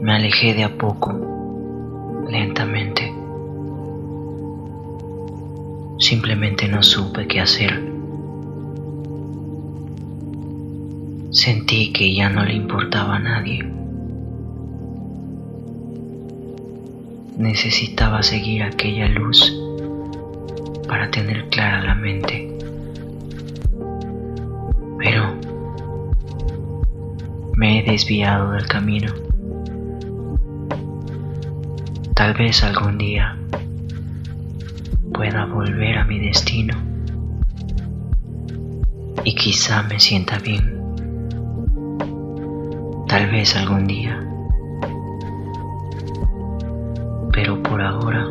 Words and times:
Me 0.00 0.12
alejé 0.12 0.52
de 0.52 0.64
a 0.64 0.76
poco, 0.76 1.14
lentamente. 2.28 3.10
Simplemente 5.98 6.68
no 6.68 6.82
supe 6.82 7.26
qué 7.26 7.40
hacer. 7.40 7.82
Sentí 11.30 11.90
que 11.94 12.14
ya 12.14 12.28
no 12.28 12.44
le 12.44 12.54
importaba 12.54 13.16
a 13.16 13.20
nadie. 13.20 13.64
Necesitaba 17.38 18.22
seguir 18.22 18.62
aquella 18.62 19.08
luz 19.08 19.58
para 20.86 21.10
tener 21.10 21.48
clara 21.48 21.82
la 21.82 21.94
mente. 21.94 22.59
Me 27.60 27.78
he 27.78 27.82
desviado 27.82 28.52
del 28.52 28.66
camino. 28.66 29.12
Tal 32.14 32.32
vez 32.32 32.64
algún 32.64 32.96
día 32.96 33.36
pueda 35.12 35.44
volver 35.44 35.98
a 35.98 36.06
mi 36.06 36.18
destino 36.20 36.74
y 39.24 39.34
quizá 39.34 39.82
me 39.82 40.00
sienta 40.00 40.38
bien. 40.38 40.80
Tal 43.06 43.30
vez 43.30 43.54
algún 43.54 43.86
día. 43.86 44.26
Pero 47.30 47.62
por 47.62 47.82
ahora 47.82 48.24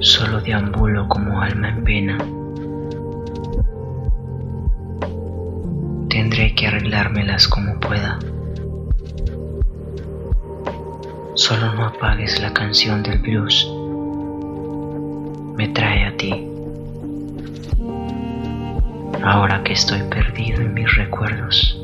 solo 0.00 0.40
deambulo 0.40 1.06
como 1.06 1.40
alma 1.40 1.68
en 1.68 1.84
pena. 1.84 2.18
Arreglármelas 6.90 7.46
como 7.46 7.78
pueda. 7.78 8.18
Solo 11.34 11.72
no 11.74 11.86
apagues 11.86 12.40
la 12.40 12.52
canción 12.52 13.02
del 13.02 13.18
blues. 13.18 13.68
Me 15.56 15.68
trae 15.68 16.06
a 16.06 16.16
ti. 16.16 16.48
Ahora 19.22 19.62
que 19.62 19.72
estoy 19.72 20.02
perdido 20.04 20.62
en 20.62 20.74
mis 20.74 20.92
recuerdos. 20.96 21.78